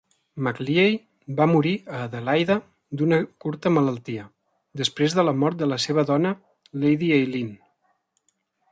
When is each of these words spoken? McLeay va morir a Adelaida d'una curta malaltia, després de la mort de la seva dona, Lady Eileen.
McLeay 0.45 0.95
va 1.39 1.45
morir 1.51 1.73
a 1.97 1.99
Adelaida 2.05 2.55
d'una 3.01 3.19
curta 3.45 3.73
malaltia, 3.77 4.27
després 4.83 5.19
de 5.21 5.29
la 5.29 5.37
mort 5.45 5.63
de 5.63 5.71
la 5.75 5.81
seva 5.87 6.07
dona, 6.15 6.35
Lady 6.87 7.17
Eileen. 7.21 7.57